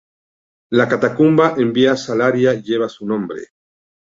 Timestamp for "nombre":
3.05-3.49